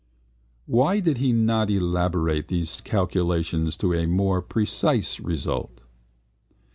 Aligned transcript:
Why 0.65 0.99
did 0.99 1.19
he 1.19 1.31
not 1.31 1.69
elaborate 1.69 2.47
these 2.47 2.81
calculations 2.81 3.77
to 3.77 3.93
a 3.93 4.07
more 4.07 4.41
precise 4.41 5.19
result? 5.19 5.83